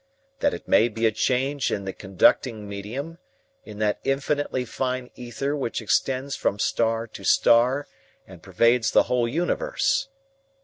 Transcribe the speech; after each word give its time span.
That 0.39 0.55
it 0.55 0.67
may 0.67 0.87
be 0.87 1.05
a 1.05 1.11
change 1.11 1.69
in 1.71 1.85
the 1.85 1.93
conducting 1.93 2.67
medium, 2.67 3.19
in 3.63 3.77
that 3.77 3.99
infinitely 4.03 4.65
fine 4.65 5.11
ether 5.13 5.55
which 5.55 5.79
extends 5.79 6.35
from 6.35 6.57
star 6.57 7.05
to 7.05 7.23
star 7.23 7.87
and 8.25 8.41
pervades 8.41 8.89
the 8.89 9.03
whole 9.03 9.27
universe. 9.27 10.07